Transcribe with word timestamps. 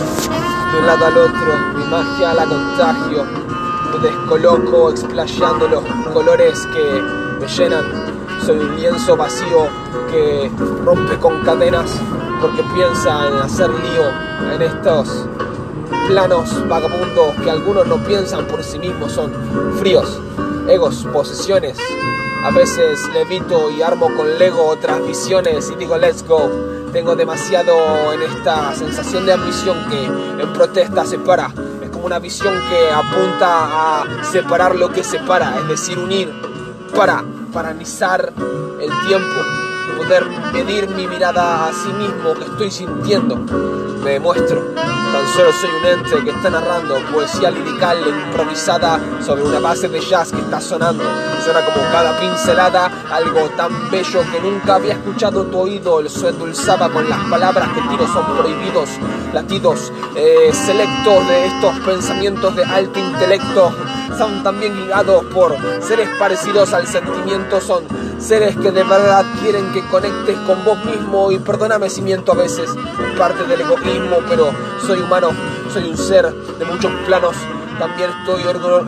de 0.00 0.78
un 0.78 0.86
lado 0.86 1.06
al 1.06 1.16
otro, 1.18 1.58
mi 1.76 1.84
magia 1.84 2.34
la 2.34 2.46
contagio, 2.46 3.24
me 3.92 3.98
descoloco 3.98 4.90
explayando 4.90 5.68
los 5.68 5.84
colores 6.12 6.66
que 6.72 7.02
me 7.40 7.46
llenan. 7.46 7.84
Soy 8.44 8.58
un 8.58 8.76
lienzo 8.76 9.16
vacío 9.16 9.68
que 10.10 10.50
rompe 10.84 11.18
con 11.18 11.42
cadenas 11.42 11.90
porque 12.40 12.62
piensa 12.74 13.28
en 13.28 13.34
hacer 13.34 13.68
lío 13.68 14.54
en 14.54 14.62
estos 14.62 15.26
planos 16.08 16.68
vagabundos 16.68 17.34
que 17.44 17.50
algunos 17.50 17.86
no 17.86 17.96
piensan 17.98 18.46
por 18.46 18.64
sí 18.64 18.78
mismos, 18.78 19.12
son 19.12 19.32
fríos, 19.78 20.20
egos, 20.68 21.06
posesiones. 21.12 21.78
A 22.44 22.50
veces 22.50 22.98
levito 23.12 23.70
y 23.70 23.82
armo 23.82 24.06
con 24.16 24.38
Lego 24.38 24.66
otras 24.66 25.06
visiones 25.06 25.70
y 25.70 25.74
digo 25.74 25.98
let's 25.98 26.26
go. 26.26 26.48
Tengo 26.92 27.14
demasiado 27.14 28.12
en 28.12 28.22
esta 28.22 28.74
sensación 28.74 29.24
de 29.24 29.32
ambición 29.32 29.76
que 29.88 30.04
en 30.04 30.52
protesta 30.52 31.04
separa. 31.04 31.52
Es 31.82 31.90
como 31.90 32.06
una 32.06 32.18
visión 32.18 32.54
que 32.68 32.92
apunta 32.92 34.00
a 34.00 34.24
separar 34.24 34.74
lo 34.74 34.90
que 34.92 35.04
separa, 35.04 35.56
es 35.60 35.68
decir, 35.68 35.98
unir 35.98 36.32
para 36.94 37.24
paralizar 37.52 38.32
el 38.80 38.90
tiempo, 39.06 39.40
poder 40.00 40.24
medir 40.54 40.88
mi 40.88 41.06
mirada 41.06 41.66
a 41.66 41.72
sí 41.74 41.92
mismo 41.92 42.32
que 42.32 42.44
estoy 42.44 42.70
sintiendo. 42.70 43.36
Me 44.02 44.12
demuestro, 44.12 44.72
tan 44.74 45.28
solo 45.34 45.52
soy 45.52 45.68
un 45.78 45.86
ente 45.86 46.24
que 46.24 46.30
está 46.30 46.48
narrando 46.48 46.96
poesía 47.12 47.50
lirical 47.50 47.98
improvisada 48.08 48.98
sobre 49.22 49.42
una 49.42 49.58
base 49.58 49.88
de 49.88 50.00
jazz 50.00 50.32
que 50.32 50.40
está 50.40 50.58
sonando. 50.58 51.04
Suena 51.44 51.62
como 51.66 51.82
cada 51.92 52.18
pincelada, 52.18 52.90
algo 53.10 53.50
tan 53.50 53.90
bello 53.90 54.22
que 54.32 54.40
nunca 54.40 54.76
había 54.76 54.94
escuchado 54.94 55.44
tu 55.44 55.58
oído. 55.58 56.00
El 56.00 56.08
suelo 56.08 56.30
endulzaba 56.30 56.88
con 56.88 57.08
las 57.08 57.20
palabras 57.28 57.68
que 57.74 57.82
tiro 57.82 58.06
son 58.06 58.24
prohibidos, 58.38 58.88
latidos 59.34 59.92
eh, 60.16 60.50
selectos 60.54 61.28
de 61.28 61.46
estos 61.46 61.78
pensamientos 61.80 62.56
de 62.56 62.64
alto 62.64 62.98
intelecto. 62.98 63.70
Son 64.16 64.42
también 64.42 64.74
guiados 64.86 65.24
por 65.26 65.56
seres 65.82 66.08
parecidos 66.18 66.72
al 66.72 66.86
sentimiento, 66.86 67.60
son 67.60 67.84
seres 68.20 68.56
que 68.56 68.70
de 68.70 68.84
verdad 68.84 69.24
quieren 69.42 69.72
que 69.72 69.86
conectes 69.88 70.38
con 70.40 70.64
vos 70.64 70.84
mismo. 70.84 71.32
Y 71.32 71.38
perdóname 71.38 71.90
si 71.90 72.02
miento 72.02 72.32
a 72.32 72.36
veces, 72.36 72.70
parte 73.18 73.44
del 73.44 73.60
egoísmo, 73.60 74.18
pero 74.28 74.50
soy 74.86 75.00
humano, 75.00 75.30
soy 75.72 75.90
un 75.90 75.96
ser 75.96 76.32
de 76.32 76.64
muchos 76.64 76.92
planos, 77.06 77.34
también 77.78 78.10
estoy 78.10 78.42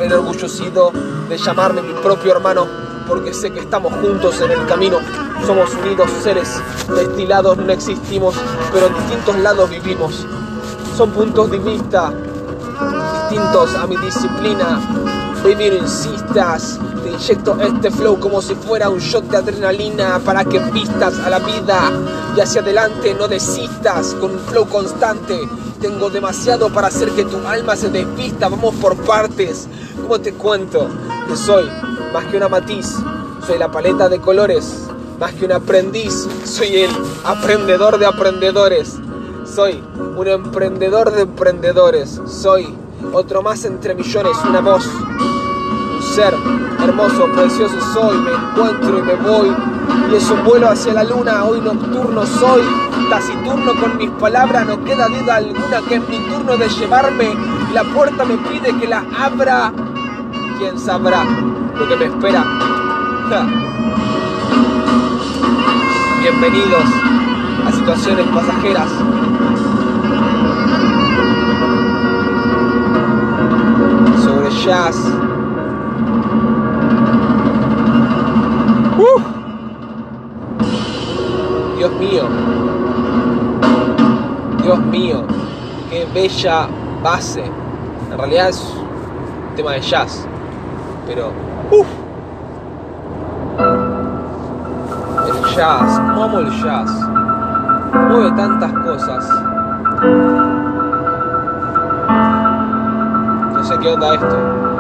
enorgullecido 0.05 0.93
de 1.29 1.39
llamarme 1.39 1.83
mi 1.83 1.95
propio 1.95 2.33
hermano, 2.33 2.67
porque 3.09 3.33
sé 3.33 3.51
que 3.53 3.61
estamos 3.61 3.93
juntos 3.95 4.41
en 4.41 4.51
el 4.51 4.67
camino, 4.67 4.99
somos 5.47 5.75
unidos 5.75 6.11
seres 6.23 6.61
destilados, 6.95 7.57
no 7.57 7.73
existimos, 7.73 8.35
pero 8.73 8.87
en 8.87 8.95
distintos 8.95 9.37
lados 9.39 9.71
vivimos, 9.71 10.27
son 10.97 11.11
puntos 11.11 11.51
de 11.51 11.59
vista 11.59 12.13
distintos 13.31 13.75
a 13.77 13.87
mi 13.87 13.97
disciplina, 13.97 14.81
Baby, 15.43 15.79
insistas, 15.79 16.79
te 17.03 17.11
inyecto 17.11 17.57
este 17.61 17.91
flow 17.91 18.19
como 18.19 18.41
si 18.41 18.55
fuera 18.55 18.89
un 18.89 18.99
shot 18.99 19.25
de 19.25 19.37
adrenalina 19.37 20.21
para 20.25 20.45
que 20.45 20.59
vistas 20.59 21.19
a 21.19 21.31
la 21.31 21.39
vida 21.39 21.91
y 22.37 22.41
hacia 22.41 22.61
adelante 22.61 23.15
no 23.15 23.29
desistas 23.29 24.15
con 24.15 24.33
un 24.33 24.39
flow 24.39 24.69
constante. 24.69 25.39
Tengo 25.81 26.11
demasiado 26.11 26.73
para 26.73 26.89
hacer 26.89 27.11
que 27.11 27.25
tu 27.25 27.37
alma 27.47 27.77
se 27.77 27.91
desvista, 27.91 28.49
vamos 28.49 28.75
por 28.77 28.97
partes. 28.97 29.69
¿Cómo 30.01 30.21
te 30.21 30.33
cuento? 30.35 30.89
Que 31.29 31.37
soy 31.37 31.65
más 32.13 32.25
que 32.27 32.37
una 32.37 32.49
matiz, 32.49 32.97
soy 33.47 33.59
la 33.59 33.71
paleta 33.71 34.09
de 34.09 34.21
colores, 34.21 34.87
más 35.19 35.33
que 35.33 35.45
un 35.45 35.53
aprendiz, 35.53 36.29
soy 36.45 36.77
el 36.77 36.91
aprendedor 37.25 37.99
de 37.99 38.07
aprendedores. 38.07 38.99
Soy 39.45 39.83
un 40.17 40.29
emprendedor 40.29 41.11
de 41.11 41.23
emprendedores, 41.23 42.21
soy 42.27 42.75
otro 43.13 43.43
más 43.43 43.65
entre 43.65 43.95
millones, 43.95 44.37
una 44.49 44.61
voz, 44.61 44.89
ser 46.15 46.35
hermoso, 46.83 47.27
precioso 47.33 47.81
soy, 47.95 48.19
me 48.19 48.33
encuentro 48.33 48.99
y 48.99 49.03
me 49.03 49.15
voy, 49.15 49.51
y 50.11 50.15
es 50.15 50.31
un 50.31 50.45
vuelo 50.45 50.69
hacia 50.69 50.93
la 50.93 51.05
luna, 51.05 51.45
hoy 51.45 51.59
nocturno 51.63 52.27
soy, 52.27 52.61
taciturno 53.09 53.73
con 53.81 53.97
mis 53.97 54.11
palabras, 54.11 54.67
no 54.67 54.85
queda 54.85 55.09
duda 55.09 55.37
alguna 55.37 55.81
que 55.89 55.95
es 55.95 56.09
mi 56.11 56.19
turno 56.29 56.59
de 56.59 56.69
llevarme, 56.69 57.35
la 57.73 57.85
puerta 57.85 58.27
me 58.27 58.37
pide 58.37 58.77
que 58.79 58.89
la 58.89 59.03
abra, 59.19 59.73
quién 60.59 60.79
sabrá 60.79 61.25
lo 61.25 61.89
que 61.89 61.97
me 61.97 62.05
espera. 62.05 62.45
Bienvenidos 66.21 66.85
a 67.67 67.73
situaciones 67.73 68.27
pasajeras. 68.27 68.89
Sobre 74.23 74.51
jazz. 74.51 75.12
¡Uf! 79.03 79.23
Dios 81.77 81.93
mío. 81.95 82.23
Dios 84.63 84.79
mío. 84.79 85.25
Qué 85.91 86.07
bella 86.15 86.69
base. 87.03 87.43
En 88.13 88.17
realidad 88.17 88.51
es 88.51 88.61
un 88.61 89.57
tema 89.57 89.73
de 89.73 89.81
jazz. 89.81 90.25
Pero. 91.09 91.33
¡Uf! 91.73 91.87
El 95.27 95.57
jazz. 95.57 96.01
¿Cómo 96.15 96.39
el 96.39 96.51
jazz? 96.63 96.91
Mueve 98.09 98.31
tantas 98.37 98.73
cosas. 98.85 99.29
No 103.53 103.65
sé 103.65 103.79
qué 103.81 103.89
onda 103.89 104.15
esto. 104.15 104.72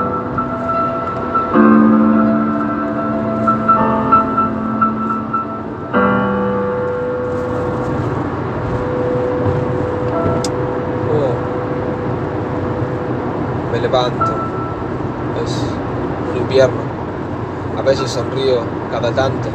Es 13.92 15.66
un 16.30 16.36
invierno. 16.38 16.80
A 17.76 17.82
veces 17.82 18.10
sonrío 18.10 18.62
cada 18.90 19.10
tanto. 19.12 19.50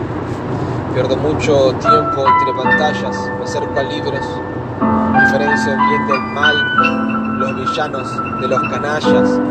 Pierdo 0.93 1.17
mucho 1.17 1.73
tiempo 1.79 2.23
entre 2.27 2.53
pantallas. 2.53 3.31
Me 3.39 3.45
acerco 3.45 3.79
a 3.79 3.81
libros. 3.81 4.21
Diferencio 5.25 5.71
bien 6.05 6.33
mal, 6.35 7.39
los 7.39 7.55
villanos 7.55 8.39
de 8.39 8.47
los 8.47 8.61
canallas. 8.69 9.41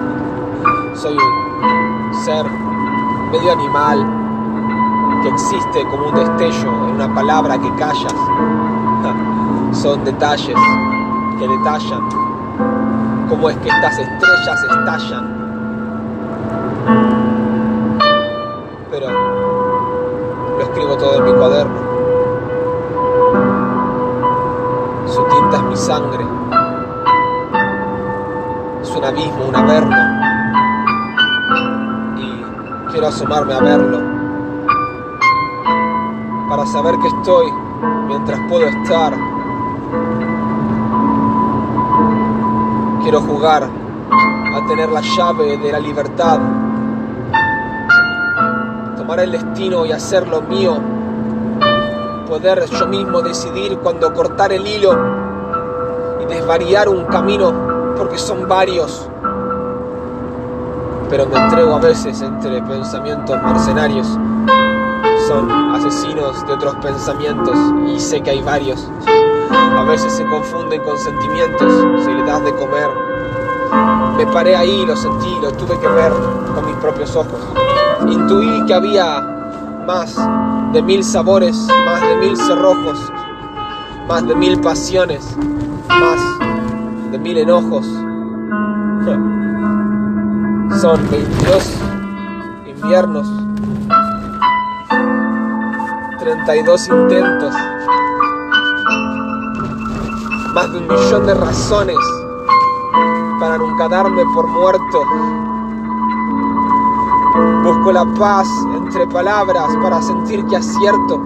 Soy 0.95 1.17
un 1.17 2.15
ser 2.25 2.47
medio 3.33 3.53
animal 3.55 4.07
que 5.25 5.29
existe 5.31 5.85
como 5.91 6.11
un 6.11 6.15
destello 6.15 6.69
en 6.69 6.95
una 6.95 7.13
palabra 7.13 7.59
que 7.59 7.75
callas. 7.75 8.15
Son 9.73 10.05
detalles 10.05 10.57
que 11.41 11.49
detallan 11.49 12.36
cómo 13.29 13.51
es 13.51 13.57
que 13.59 13.69
estas 13.69 13.99
estrellas 13.99 14.65
estallan. 14.71 15.25
Pero 18.91 19.07
lo 20.57 20.63
escribo 20.63 20.97
todo 20.97 21.17
en 21.17 21.25
mi 21.25 21.33
cuaderno. 21.33 21.81
Su 25.07 25.23
tinta 25.25 25.57
es 25.57 25.63
mi 25.63 25.77
sangre. 25.77 26.25
Es 28.83 28.91
un 28.91 29.05
abismo, 29.05 29.45
un 29.49 29.57
averno. 29.57 29.97
Y 32.17 32.91
quiero 32.91 33.09
asomarme 33.09 33.55
a 33.55 33.61
verlo. 33.61 34.01
Para 36.49 36.67
saber 36.67 36.95
que 36.99 37.09
estoy 37.09 37.47
mientras 38.07 38.39
puedo 38.49 38.67
estar. 38.67 39.13
Quiero 43.07 43.21
jugar 43.21 43.63
a 43.63 44.67
tener 44.67 44.89
la 44.89 45.01
llave 45.01 45.57
de 45.59 45.71
la 45.71 45.79
libertad. 45.79 46.41
Tomar 48.97 49.21
el 49.21 49.31
destino 49.31 49.87
y 49.87 49.93
hacerlo 49.93 50.43
mío. 50.43 50.77
Poder 52.29 52.65
yo 52.69 52.89
mismo 52.89 53.23
decidir 53.23 53.79
cuando 53.79 54.13
cortar 54.13 54.53
el 54.53 54.67
hilo 54.67 54.99
y 56.21 56.25
desvariar 56.25 56.89
un 56.89 57.05
camino, 57.05 57.95
porque 57.97 58.19
son 58.19 58.49
varios. 58.49 59.09
Pero 61.09 61.27
me 61.27 61.39
entrego 61.39 61.77
a 61.77 61.79
veces 61.79 62.21
entre 62.23 62.61
pensamientos 62.61 63.41
mercenarios. 63.41 64.09
Son 65.29 65.49
asesinos 65.77 66.45
de 66.45 66.55
otros 66.55 66.75
pensamientos 66.83 67.57
y 67.87 68.01
sé 68.01 68.21
que 68.21 68.31
hay 68.31 68.43
varios. 68.43 68.91
A 69.75 69.85
veces 69.85 70.13
se 70.13 70.27
confunden 70.27 70.83
con 70.83 70.99
sentimientos 70.99 71.73
si 72.05 72.13
le 72.13 72.25
das 72.25 72.45
de 72.45 72.55
comer. 72.55 72.91
Me 74.17 74.27
paré 74.27 74.57
ahí, 74.57 74.85
lo 74.87 74.97
sentí, 74.97 75.35
lo 75.41 75.53
tuve 75.53 75.79
que 75.79 75.89
ver 75.89 76.13
con 76.55 76.67
mis 76.67 76.77
propios 76.77 77.17
ojos. 77.17 77.41
Intuí 78.09 78.65
que 78.67 78.75
había 78.75 79.21
más 79.87 80.17
de 80.73 80.83
mil 80.83 81.05
sabores, 81.05 81.57
más 81.85 82.01
de 82.01 82.17
mil 82.17 82.37
cerrojos, 82.37 82.99
más 84.09 84.27
de 84.27 84.35
mil 84.35 84.61
pasiones, 84.61 85.37
más 85.89 86.21
de 87.11 87.19
mil 87.19 87.39
enojos. 87.39 87.87
Son 90.81 91.01
22 91.11 91.73
inviernos, 92.67 93.29
32 96.19 96.89
intentos, 96.89 97.55
más 100.57 100.73
de 100.73 100.79
un 100.79 100.89
millón 100.89 101.27
de 101.27 101.35
razones 101.35 101.99
para 103.39 103.59
nunca 103.59 103.89
darme 103.89 104.23
por 104.35 104.47
muerto. 104.47 105.03
Busco 107.63 107.93
la 107.93 108.07
paz 108.19 108.49
entre 108.75 109.07
palabras 109.07 109.69
para 109.83 110.01
sentir 110.01 110.47
que 110.47 110.57
acierto. 110.57 111.21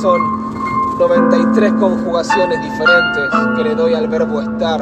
Son 0.00 0.18
93 0.98 1.74
conjugaciones 1.74 2.58
diferentes 2.62 3.30
que 3.54 3.64
le 3.64 3.74
doy 3.74 3.92
al 3.92 4.08
verbo 4.08 4.40
estar. 4.40 4.80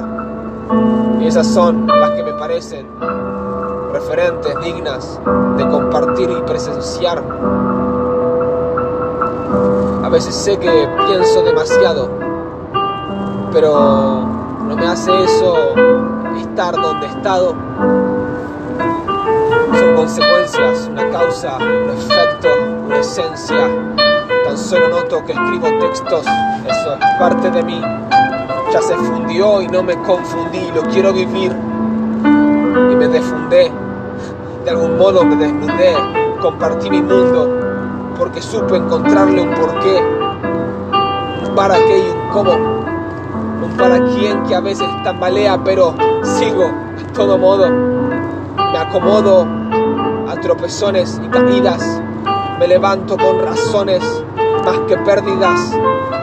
Y 1.21 1.27
esas 1.27 1.49
son 1.49 1.89
las 1.89 2.13
que 2.13 2.23
me 2.23 2.35
parecen 2.35 2.87
referentes 3.93 4.55
dignas 4.63 5.21
de 5.57 5.69
compartir 5.69 6.31
y 6.31 6.41
presenciar. 6.43 7.21
A 10.05 10.09
veces 10.09 10.33
sé 10.37 10.57
que 10.57 10.89
pienso 11.09 11.43
demasiado, 11.43 12.24
pero 13.55 14.27
no 14.67 14.77
me 14.77 14.85
hace 14.85 15.13
eso 15.23 15.55
estar 16.37 16.75
donde 16.75 17.07
he 17.07 17.11
estado. 17.11 17.55
Son 19.79 19.95
consecuencias, 19.95 20.89
una 20.91 21.09
causa, 21.11 21.57
un 21.59 21.91
efecto, 21.91 22.49
una 22.85 22.99
esencia. 22.99 23.69
Tan 24.45 24.59
solo 24.59 24.89
noto 24.89 25.25
que 25.25 25.33
escribo 25.33 25.69
textos, 25.81 26.27
eso 26.67 26.95
es 26.95 27.19
parte 27.19 27.49
de 27.51 27.63
mí. 27.63 27.81
Ya 28.73 28.83
se 28.83 28.97
fundió 28.97 29.63
y 29.63 29.69
no 29.69 29.85
me 29.85 29.97
confundí, 30.03 30.73
lo 30.75 30.83
quiero 30.91 31.13
vivir. 31.13 31.53
Y 31.53 32.97
me 32.97 33.07
defundé, 33.07 33.71
de 34.65 34.71
algún 34.71 34.99
modo 34.99 35.25
me 35.25 35.37
desnudé, 35.37 35.95
compartí 36.43 36.91
mi 36.91 37.01
mundo, 37.01 37.49
porque 38.19 38.43
supe 38.43 38.77
encontrarle 38.77 39.43
un 39.43 39.55
porqué, 39.55 40.03
un 41.47 41.55
para 41.55 41.77
qué 41.77 41.99
y 41.99 42.11
un 42.11 42.29
cómo, 42.31 42.74
un 43.65 43.77
para 43.77 43.99
quién 44.05 44.43
que 44.45 44.55
a 44.55 44.61
veces 44.61 44.87
tambalea, 45.03 45.63
pero 45.65 45.95
sigo 46.23 46.65
a 46.65 47.13
todo 47.13 47.39
modo, 47.39 47.71
me 47.71 48.79
acomodo 48.79 49.47
a 50.29 50.35
tropezones 50.41 51.21
y 51.25 51.29
caídas, 51.29 52.01
me 52.59 52.69
levanto 52.69 53.17
con 53.17 53.41
razones 53.41 54.03
más 54.65 54.79
que 54.89 54.97
pérdidas, 54.99 55.73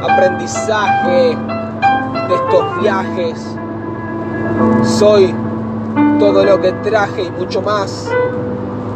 aprendizaje 0.09 1.38
de 2.27 2.35
estos 2.35 2.81
viajes. 2.81 3.57
Soy 4.83 5.33
todo 6.19 6.43
lo 6.43 6.59
que 6.59 6.71
traje 6.83 7.23
y 7.23 7.31
mucho 7.31 7.61
más. 7.61 8.09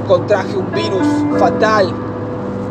Contraje 0.07 0.55
un 0.55 0.71
virus 0.71 1.39
fatal 1.39 1.91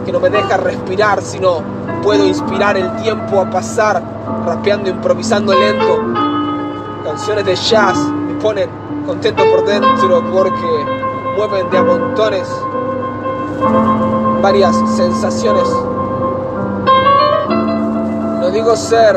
que 0.04 0.12
no 0.12 0.20
me 0.20 0.30
deja 0.30 0.56
respirar, 0.56 1.20
sino 1.22 1.62
puedo 2.02 2.26
inspirar 2.26 2.76
el 2.76 2.94
tiempo 2.96 3.40
a 3.40 3.50
pasar, 3.50 4.02
rapeando, 4.46 4.90
improvisando 4.90 5.52
lento. 5.52 6.00
Canciones 7.04 7.44
de 7.44 7.54
jazz 7.54 7.98
me 7.98 8.34
ponen 8.40 8.68
contento 9.06 9.42
por 9.50 9.64
dentro 9.64 10.22
porque 10.32 10.86
mueven 11.36 11.68
de 11.70 11.78
a 11.78 11.84
montones 11.84 12.48
varias 14.42 14.76
sensaciones. 14.96 15.68
No 18.40 18.50
digo 18.50 18.76
ser 18.76 19.16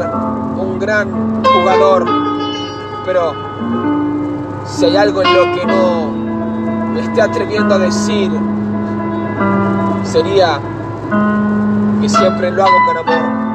un 0.58 0.80
gran 0.80 1.44
jugador, 1.44 2.06
pero 3.06 3.34
si 4.66 4.86
hay 4.86 4.98
algo 4.98 5.22
en 5.22 5.34
lo 5.34 5.44
que 5.56 5.66
no 5.66 6.12
me 6.94 7.02
esté 7.02 7.22
atreviendo 7.22 7.76
a 7.76 7.80
decir, 7.80 8.32
sería 10.04 10.60
que 12.02 12.10
siempre 12.10 12.52
lo 12.52 12.64
hago 12.64 12.78
con 12.86 12.98
amor. 12.98 13.47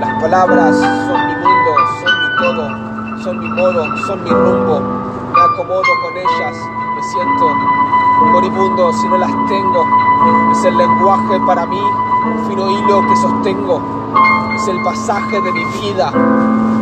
Las 0.00 0.22
palabras 0.22 0.76
son 0.76 1.26
mi 1.26 1.34
mundo, 1.36 1.72
son 2.00 2.20
mi 2.22 2.36
todo, 2.38 3.22
son 3.22 3.38
mi 3.38 3.48
modo, 3.50 3.96
son 4.06 4.24
mi 4.24 4.30
rumbo. 4.30 4.80
Me 5.34 5.40
acomodo 5.42 5.82
con 6.02 6.16
ellas, 6.16 6.56
me 6.96 7.02
siento 7.02 7.54
moribundo 8.32 8.92
si 8.94 9.08
no 9.08 9.18
las 9.18 9.30
tengo. 9.46 9.86
Es 10.52 10.64
el 10.64 10.78
lenguaje 10.78 11.38
para 11.46 11.66
mí, 11.66 11.80
un 11.80 12.48
fino 12.48 12.70
hilo 12.70 13.06
que 13.08 13.16
sostengo. 13.16 13.82
Es 14.56 14.68
el 14.68 14.82
pasaje 14.82 15.38
de 15.38 15.52
mi 15.52 15.64
vida, 15.64 16.10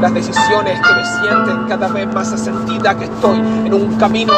las 0.00 0.14
decisiones 0.14 0.80
que 0.80 0.94
me 0.94 1.04
sienten 1.04 1.66
cada 1.68 1.88
vez 1.88 2.14
más 2.14 2.32
asentida 2.32 2.96
que 2.96 3.04
estoy 3.06 3.38
en 3.38 3.74
un 3.74 3.96
camino. 3.96 4.32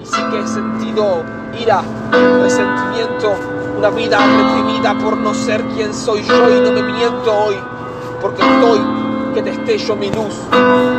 Y 0.00 0.06
sí 0.06 0.20
que 0.28 0.40
he 0.40 0.46
sentido 0.48 1.22
ira, 1.60 1.82
resentimiento, 2.42 3.32
una 3.78 3.90
vida 3.90 4.18
reprimida 4.18 4.94
por 4.98 5.16
no 5.16 5.32
ser 5.34 5.64
quien 5.68 5.94
soy 5.94 6.22
yo 6.22 6.50
y 6.50 6.60
no 6.60 6.72
me 6.72 6.82
miento 6.82 7.32
hoy, 7.32 7.56
porque 8.22 8.40
estoy 8.40 8.78
que 9.34 9.42
destello 9.42 9.96
mi 9.96 10.08
luz, 10.10 10.34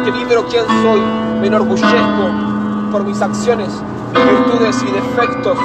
que 0.03 0.11
vibro 0.11 0.45
quien 0.47 0.65
soy, 0.65 0.99
me 1.39 1.47
enorgullezco 1.47 2.91
por 2.91 3.05
mis 3.05 3.21
acciones, 3.21 3.69
mis 4.13 4.25
virtudes 4.25 4.83
y 4.83 4.91
defectos, 4.91 5.57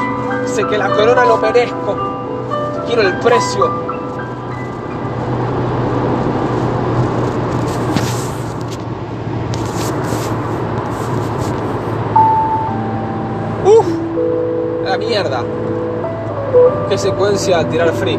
sé 0.46 0.64
que 0.64 0.78
la 0.78 0.88
corona 0.90 1.24
lo 1.24 1.36
merezco, 1.38 1.96
quiero 2.86 3.02
el 3.02 3.18
precio. 3.18 3.88
Uf, 13.64 13.86
la 14.84 14.96
mierda. 14.96 15.42
Qué 16.88 16.96
secuencia 16.96 17.68
tirar 17.68 17.92
free. 17.92 18.18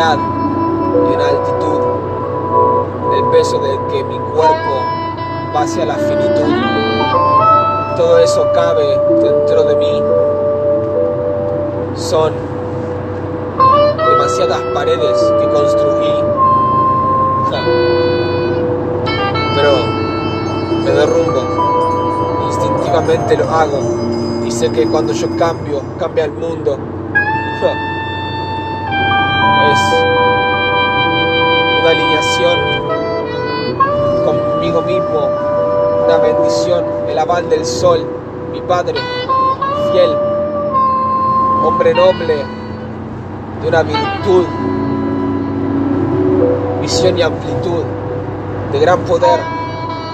Serenidad 0.00 0.18
y 0.92 1.14
una 1.14 1.28
altitud, 1.28 1.80
el 3.16 3.24
peso 3.30 3.58
del 3.58 3.78
que 3.88 4.04
mi 4.04 4.18
cuerpo 4.18 4.82
va 5.54 5.62
hacia 5.62 5.84
la 5.84 5.94
finitud. 5.94 6.54
Todo 7.96 8.18
eso 8.18 8.46
cabe 8.54 8.98
dentro 9.22 9.64
de 9.64 9.76
mí. 9.76 10.02
Son 11.96 12.32
demasiadas 13.96 14.60
paredes 14.74 15.18
que 15.40 15.48
construí. 15.48 16.24
Pero 19.54 19.72
me 20.84 20.90
derrumbo. 20.92 21.42
Instintivamente 22.46 23.36
lo 23.36 23.50
hago. 23.50 23.80
Y 24.46 24.50
sé 24.50 24.70
que 24.70 24.86
cuando 24.86 25.12
yo 25.12 25.28
cambio, 25.36 25.82
cambia 25.98 26.24
el 26.24 26.32
mundo. 26.32 26.78
Aval 37.20 37.48
del 37.50 37.64
sol, 37.66 38.00
mi 38.50 38.60
padre, 38.62 38.98
fiel, 39.92 40.16
hombre 41.62 41.94
noble, 41.94 42.36
de 43.60 43.68
una 43.68 43.82
virtud, 43.82 44.44
visión 46.80 47.18
y 47.18 47.22
amplitud, 47.22 47.84
de 48.72 48.78
gran 48.78 49.00
poder, 49.00 49.40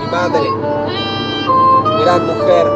mi 0.00 0.10
madre, 0.10 0.50
gran 2.02 2.26
mujer, 2.26 2.66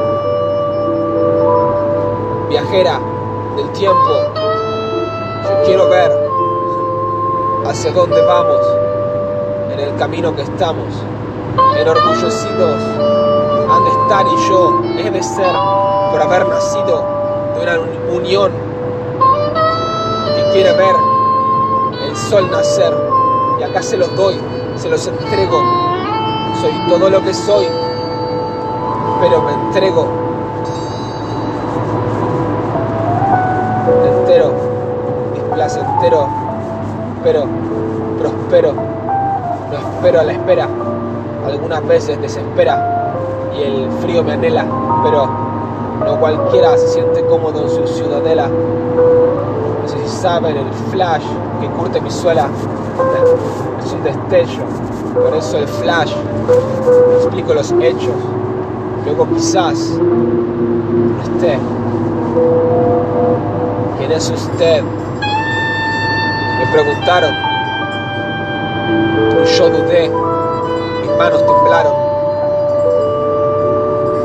viajera 2.48 3.00
del 3.56 3.68
tiempo, 3.72 4.32
yo 5.42 5.62
quiero 5.66 5.88
ver 5.88 6.12
hacia 7.66 7.90
dónde 7.90 8.24
vamos, 8.24 8.60
en 9.72 9.80
el 9.80 9.96
camino 9.96 10.34
que 10.34 10.42
estamos. 10.42 10.86
Enorgullecidos 11.76 13.29
de 13.84 13.90
estar 13.90 14.26
y 14.26 14.48
yo 14.48 14.82
he 14.98 15.10
de 15.10 15.22
ser 15.22 15.54
por 16.10 16.22
haber 16.22 16.48
nacido 16.48 17.04
de 17.54 17.62
una 17.62 17.78
unión 18.14 18.52
que 20.34 20.52
quiere 20.52 20.72
ver 20.72 20.96
el 22.08 22.16
sol 22.16 22.50
nacer. 22.50 22.94
Y 23.58 23.62
acá 23.62 23.82
se 23.82 23.96
los 23.96 24.14
doy, 24.16 24.40
se 24.76 24.88
los 24.88 25.06
entrego. 25.06 25.62
Soy 26.60 26.72
todo 26.88 27.10
lo 27.10 27.22
que 27.22 27.32
soy, 27.32 27.66
pero 29.20 29.42
me 29.42 29.52
entrego 29.52 30.30
entero, 34.30 34.52
displacentero, 35.34 36.28
pero 37.22 37.44
prospero, 38.18 38.72
no 38.72 39.76
espero 39.76 40.20
a 40.20 40.24
la 40.24 40.32
espera, 40.32 40.68
algunas 41.46 41.86
veces 41.86 42.20
desespera 42.20 42.99
y 43.56 43.62
el 43.62 43.90
frío 44.00 44.22
me 44.22 44.32
anhela, 44.32 44.64
pero 45.02 45.28
no 46.04 46.18
cualquiera 46.18 46.76
se 46.76 46.88
siente 46.88 47.24
cómodo 47.26 47.62
en 47.62 47.70
su 47.70 47.86
ciudadela. 47.86 48.48
No 48.48 49.88
sé 49.88 49.98
si 49.98 50.08
saben 50.08 50.56
el 50.56 50.72
flash 50.90 51.24
que 51.60 51.68
curte 51.68 52.00
mi 52.00 52.10
suela, 52.10 52.48
es 53.84 53.92
un 53.92 54.02
destello, 54.02 54.64
por 55.14 55.36
eso 55.36 55.58
el 55.58 55.68
flash, 55.68 56.12
explico 57.16 57.54
los 57.54 57.72
hechos, 57.72 58.14
luego 59.04 59.26
quizás 59.34 59.78
no 59.98 61.22
esté. 61.22 61.58
¿Quién 63.98 64.12
es 64.12 64.30
usted? 64.30 64.82
Me 64.82 66.66
preguntaron. 66.72 67.34
Yo 69.56 69.68
dudé, 69.70 70.08
mis 70.08 71.16
manos 71.18 71.44
temblaron. 71.44 72.09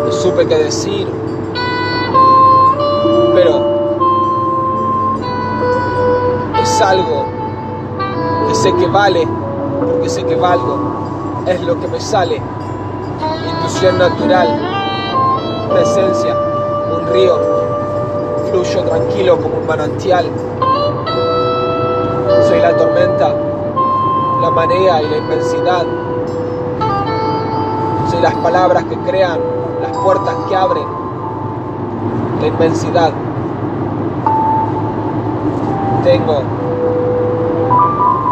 No 0.06 0.12
supe 0.12 0.46
qué 0.46 0.56
decir. 0.56 1.08
Pero 3.34 3.66
es 6.62 6.82
algo 6.82 7.26
que 8.48 8.54
sé 8.54 8.72
que 8.76 8.86
vale, 8.86 9.28
porque 9.84 10.10
sé 10.10 10.24
que 10.24 10.36
valgo. 10.36 10.78
Es 11.48 11.60
lo 11.64 11.80
que 11.80 11.88
me 11.88 12.00
sale. 12.00 12.40
Intuición 13.48 13.98
natural, 13.98 14.48
presencia, 15.72 16.38
un 16.96 17.08
río 17.08 17.40
fluyo 18.52 18.84
tranquilo 18.84 19.38
como 19.42 19.58
un 19.58 19.66
manantial. 19.66 20.26
Soy 22.48 22.60
la 22.60 22.78
tormenta, 22.78 23.34
la 24.40 24.52
marea 24.52 25.02
y 25.02 25.10
la 25.10 25.18
inmensidad. 25.18 25.86
Soy 28.12 28.22
las 28.22 28.36
palabras 28.36 28.84
que 28.84 28.98
crean, 29.00 29.55
puertas 29.96 30.36
que 30.48 30.56
abren, 30.56 30.88
la 32.42 32.48
inmensidad. 32.48 33.12
Tengo 36.04 36.42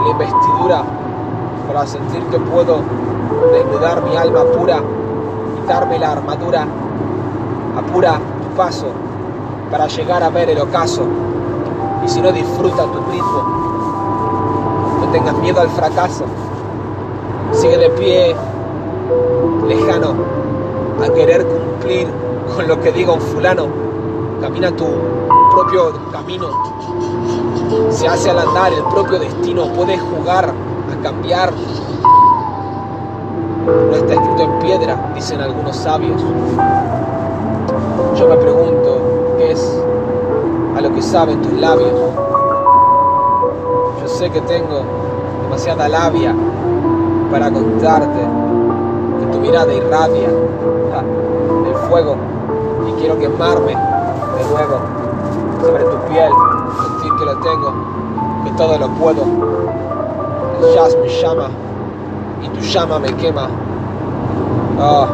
la 0.03 0.09
investidura 0.11 0.83
para 1.67 1.87
sentir 1.87 2.23
que 2.25 2.39
puedo 2.39 2.81
desnudar 3.51 4.03
mi 4.03 4.15
alma 4.15 4.43
pura, 4.57 4.81
quitarme 5.55 5.99
la 5.99 6.11
armadura, 6.11 6.67
apura 7.77 8.19
tu 8.41 8.55
paso 8.55 8.87
para 9.71 9.87
llegar 9.87 10.21
a 10.23 10.29
ver 10.29 10.49
el 10.49 10.59
ocaso. 10.59 11.03
Y 12.05 12.09
si 12.09 12.21
no 12.21 12.31
disfruta 12.31 12.83
tu 12.83 12.99
ritmo, 13.11 13.43
no 15.01 15.07
tengas 15.11 15.35
miedo 15.37 15.61
al 15.61 15.69
fracaso. 15.69 16.25
Sigue 17.53 17.77
de 17.77 17.89
pie, 17.91 18.35
lejano, 19.67 20.13
con 22.53 22.67
lo 22.67 22.79
que 22.79 22.91
diga 22.91 23.11
un 23.11 23.21
fulano. 23.21 23.67
Camina 24.41 24.71
tu 24.75 24.85
propio 25.53 25.93
camino. 26.11 26.47
Se 27.89 28.07
hace 28.07 28.29
al 28.29 28.39
andar 28.39 28.73
el 28.73 28.83
propio 28.83 29.19
destino. 29.19 29.67
Puedes 29.73 29.99
jugar 30.01 30.45
a 30.45 31.03
cambiar. 31.03 31.51
No 33.65 33.95
está 33.95 34.13
escrito 34.13 34.43
en 34.43 34.59
piedra, 34.59 35.11
dicen 35.15 35.41
algunos 35.41 35.75
sabios. 35.75 36.21
Yo 38.15 38.27
me 38.27 38.35
pregunto, 38.35 39.35
es 39.39 39.81
a 40.75 40.81
lo 40.81 40.93
que 40.93 41.01
saben 41.01 41.41
tus 41.41 41.53
labios. 41.53 41.91
Yo 44.01 44.07
sé 44.07 44.29
que 44.29 44.41
tengo 44.41 44.81
demasiada 45.43 45.87
labia 45.87 46.35
para 47.31 47.49
contarte 47.49 48.19
que 49.19 49.25
tu 49.27 49.39
mirada 49.39 49.73
irradia 49.73 50.29
y 51.93 52.91
quiero 52.93 53.19
quemarme 53.19 53.75
de 53.75 54.43
nuevo 54.51 54.79
sobre 55.61 55.83
tu 55.83 55.97
piel, 56.09 56.31
sentir 56.81 57.13
que 57.19 57.25
lo 57.25 57.37
tengo, 57.37 57.73
que 58.43 58.51
todo 58.51 58.77
lo 58.79 58.87
puedo. 58.95 59.23
El 60.59 60.73
jazz 60.73 60.97
me 60.97 61.07
llama 61.07 61.49
y 62.41 62.49
tu 62.49 62.61
llama 62.61 62.97
me 62.97 63.13
quema. 63.15 63.47
Oh, 64.81 65.05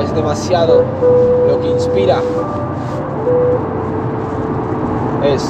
es 0.00 0.14
demasiado 0.14 0.84
lo 1.48 1.60
que 1.60 1.70
inspira 1.70 2.20
es 5.24 5.42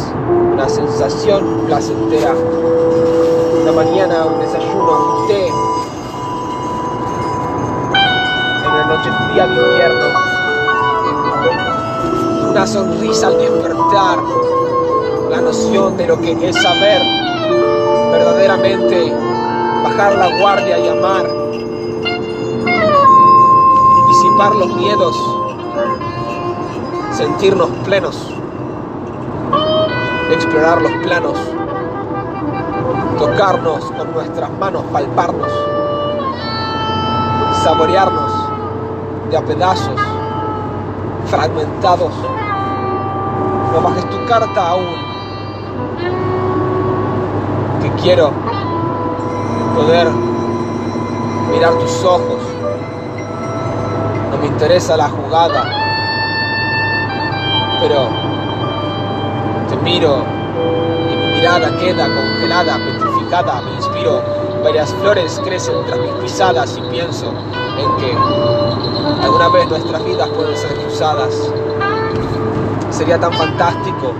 una 0.52 0.68
sensación 0.68 1.64
placentera. 1.66 2.32
Una 3.62 3.72
mañana, 3.72 4.24
un 4.24 4.40
desayuno, 4.40 5.20
un 5.20 5.26
té. 5.26 5.46
En 8.62 8.70
una 8.70 8.86
noche 8.86 9.10
fría 9.10 9.46
de 9.46 9.54
invierno. 9.56 10.33
Una 12.50 12.66
sonrisa 12.66 13.28
al 13.28 13.38
despertar. 13.38 14.18
La 15.30 15.40
noción 15.40 15.96
de 15.96 16.06
lo 16.06 16.20
que 16.20 16.48
es 16.48 16.56
saber 16.56 17.02
verdaderamente 18.12 19.12
bajar 19.82 20.16
la 20.16 20.38
guardia 20.40 20.78
y 20.78 20.88
amar. 20.88 21.26
Disipar 24.08 24.54
los 24.54 24.74
miedos. 24.76 25.16
Sentirnos 27.12 27.70
plenos 27.84 28.34
explorar 30.34 30.82
los 30.82 30.92
planos, 31.02 31.38
tocarnos 33.18 33.84
con 33.92 34.12
nuestras 34.12 34.50
manos, 34.58 34.82
palparnos, 34.92 35.52
saborearnos 37.62 38.32
de 39.30 39.36
a 39.36 39.44
pedazos, 39.44 40.00
fragmentados. 41.34 42.12
No 43.72 43.80
bajes 43.82 44.08
tu 44.08 44.24
carta 44.26 44.68
aún, 44.68 44.94
que 47.82 47.90
quiero 48.02 48.30
poder 49.74 50.08
mirar 51.50 51.72
tus 51.74 52.04
ojos. 52.04 52.40
No 54.30 54.38
me 54.38 54.46
interesa 54.46 54.96
la 54.96 55.08
jugada, 55.08 55.64
pero 57.80 58.08
miro 59.82 60.24
y 61.10 61.16
mi 61.16 61.26
mirada 61.36 61.76
queda 61.78 62.06
congelada, 62.06 62.78
petrificada, 62.78 63.60
me 63.60 63.74
inspiro. 63.74 64.43
Varias 64.64 64.94
flores 64.94 65.38
crecen 65.44 65.74
tras 65.84 66.00
mis 66.00 66.10
pisadas 66.22 66.74
y 66.78 66.80
pienso 66.90 67.26
en 67.26 67.96
que 67.98 68.16
alguna 69.22 69.48
vez 69.50 69.68
nuestras 69.68 70.02
vidas 70.02 70.26
pueden 70.28 70.56
ser 70.56 70.74
cruzadas. 70.76 71.50
Sería 72.88 73.20
tan 73.20 73.34
fantástico 73.34 74.14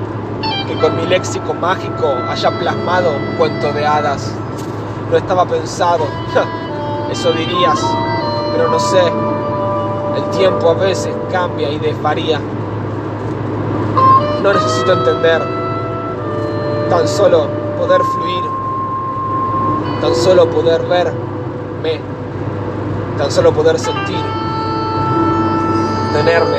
que 0.69 0.79
con 0.79 0.97
mi 0.97 1.07
léxico 1.07 1.55
mágico 1.55 2.09
haya 2.29 2.51
plasmado 2.59 3.13
un 3.17 3.37
cuento 3.39 3.73
de 3.73 3.87
hadas. 3.87 4.35
No 5.11 5.17
estaba 5.17 5.47
pensado, 5.47 6.05
eso 7.11 7.33
dirías, 7.33 7.81
pero 8.53 8.69
no 8.69 8.79
sé. 8.79 9.01
El 10.15 10.39
tiempo 10.39 10.69
a 10.69 10.75
veces 10.75 11.15
cambia 11.33 11.71
y 11.71 11.79
desvaría. 11.79 12.39
No 14.43 14.53
necesito 14.53 14.93
entender, 14.93 15.43
tan 16.91 17.09
solo 17.09 17.49
poder 17.79 18.03
fluir, 18.03 18.54
tan 20.01 20.15
solo 20.15 20.51
poder 20.51 20.83
verme, 20.87 22.01
tan 23.19 23.31
solo 23.31 23.53
poder 23.53 23.79
sentir, 23.79 24.23
tenerme 26.13 26.59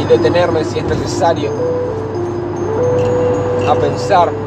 y 0.00 0.04
detenerme 0.04 0.64
si 0.64 0.78
es 0.78 0.84
necesario 0.84 1.50
a 3.68 3.74
pensar. 3.74 4.32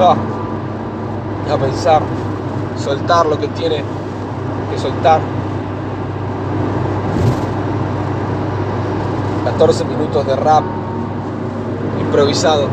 Ah, 0.00 0.14
a 1.52 1.56
pensar, 1.56 2.02
soltar 2.76 3.26
lo 3.26 3.36
que 3.36 3.48
tiene 3.48 3.82
que 4.70 4.78
soltar. 4.78 5.20
14 9.44 9.84
minutos 9.86 10.24
de 10.24 10.36
rap 10.36 10.77
improvisado. 12.00 12.68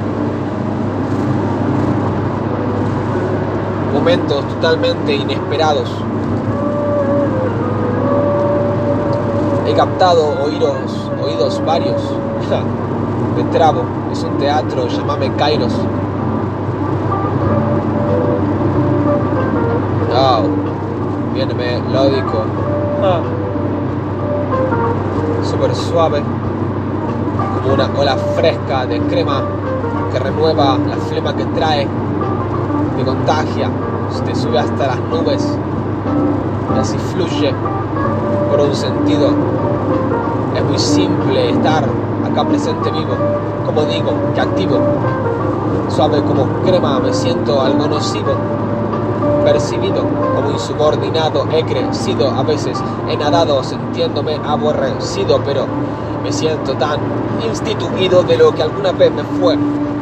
Momentos 3.94 4.48
totalmente 4.48 5.16
inesperados. 5.16 5.90
He 9.68 9.74
captado 9.74 10.44
oídos, 10.44 11.12
oídos 11.24 11.64
varios. 11.66 12.02
Me 13.36 13.44
trabo, 13.46 13.84
es 14.12 14.24
un 14.24 14.38
teatro, 14.38 14.88
llámame 14.88 15.32
Kairos. 15.36 15.74
Bien 21.36 21.50
melódico. 21.58 22.46
Ah. 23.04 23.20
Súper 25.44 25.76
suave, 25.76 26.24
una 27.72 27.90
ola 27.98 28.16
fresca 28.36 28.86
de 28.86 29.00
crema 29.02 29.44
que 30.12 30.20
renueva 30.20 30.78
la 30.78 30.96
flema 30.96 31.36
que 31.36 31.46
trae, 31.46 31.88
que 32.98 33.04
contagia, 33.04 33.70
te 34.26 34.36
sube 34.36 34.60
hasta 34.60 34.88
las 34.88 35.00
nubes 35.00 35.58
y 36.76 36.80
así 36.80 36.98
fluye 36.98 37.54
por 38.50 38.62
un 38.62 38.76
sentido. 38.76 39.30
Es 40.56 40.64
muy 40.64 40.80
simple 40.80 41.50
estar 41.50 41.84
acá 42.26 42.44
presente 42.48 42.92
vivo, 42.92 43.16
como 43.66 43.84
digo, 43.84 44.12
que 44.34 44.42
activo. 44.42 44.80
Suave 45.90 46.22
como 46.24 46.46
crema, 46.64 47.00
me 47.00 47.14
siento 47.14 47.62
algo 47.62 47.88
nocivo 47.88 48.34
percibido 49.44 50.04
como 50.36 50.52
insubordinado, 50.52 51.48
he 51.52 51.64
crecido, 51.64 52.30
a 52.32 52.42
veces 52.42 52.78
he 53.08 53.16
nadado 53.16 53.64
sintiéndome 53.64 54.40
aborrecido, 54.44 55.40
pero 55.46 55.68
me 56.26 56.32
siento 56.32 56.74
tan 56.74 57.00
instituido 57.40 58.24
de 58.24 58.36
lo 58.36 58.54
que 58.54 58.64
alguna 58.64 58.92
vez 58.92 59.12
me 59.12 59.24
fue 59.40 59.56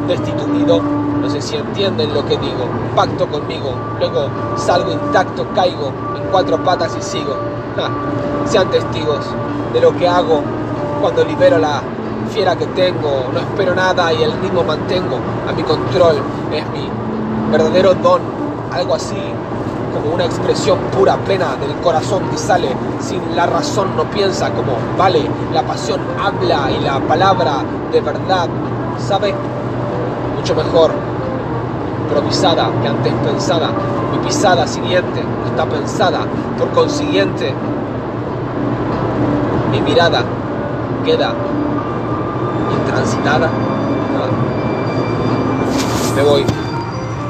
destituido. 0.07 0.81
No 0.81 1.29
sé 1.29 1.41
si 1.41 1.57
entienden 1.57 2.13
lo 2.13 2.25
que 2.25 2.37
digo, 2.37 2.65
pacto 2.95 3.27
conmigo, 3.27 3.73
luego 3.99 4.29
salgo 4.55 4.93
intacto, 4.93 5.45
caigo 5.53 5.87
en 6.15 6.31
cuatro 6.31 6.57
patas 6.63 6.95
y 6.97 7.01
sigo. 7.01 7.35
sean 8.45 8.69
testigos 8.69 9.19
de 9.73 9.81
lo 9.81 9.97
que 9.97 10.07
hago 10.07 10.41
cuando 11.01 11.25
libero 11.25 11.57
la 11.59 11.81
fiera 12.33 12.55
que 12.55 12.67
tengo, 12.67 13.25
no 13.33 13.39
espero 13.39 13.75
nada 13.75 14.13
y 14.13 14.23
el 14.23 14.31
ritmo 14.41 14.63
mantengo 14.63 15.17
a 15.45 15.51
mi 15.51 15.63
control, 15.63 16.15
es 16.53 16.69
mi 16.69 16.89
verdadero 17.51 17.93
don. 17.95 18.21
Algo 18.71 18.95
así 18.95 19.17
como 19.93 20.13
una 20.13 20.25
expresión 20.25 20.79
pura, 20.97 21.17
plena 21.17 21.55
del 21.55 21.73
corazón 21.83 22.29
que 22.29 22.38
sale 22.38 22.69
sin 23.00 23.35
la 23.35 23.45
razón, 23.45 23.95
no 23.95 24.03
piensa 24.05 24.50
como 24.51 24.73
vale, 24.97 25.21
la 25.53 25.63
pasión 25.63 26.01
habla 26.19 26.71
y 26.71 26.83
la 26.83 27.00
palabra 27.00 27.63
de 27.91 28.01
verdad, 28.01 28.47
¿sabe? 28.97 29.33
Mucho 30.35 30.55
mejor 30.55 30.91
improvisada 32.03 32.69
que 32.81 32.88
antes 32.88 33.13
pensada, 33.25 33.69
mi 34.12 34.17
pisada 34.25 34.67
siguiente 34.67 35.23
está 35.47 35.65
pensada, 35.65 36.21
por 36.57 36.69
consiguiente 36.69 37.53
mi 39.71 39.81
mirada 39.81 40.23
queda 41.03 41.33
intransitada. 42.71 43.50
Me 46.15 46.21
voy. 46.21 46.62